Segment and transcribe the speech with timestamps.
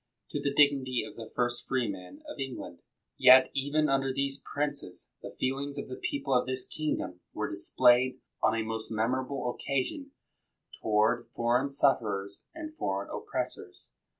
[0.31, 2.81] to the dignity of the first freemen of England;
[3.19, 7.69] yet even under these princes, the feelings of the people of this kingdom were dis
[7.69, 10.09] played, on a most memorable occasion,
[10.81, 13.91] toward foreign sufferers and foreign oppressors.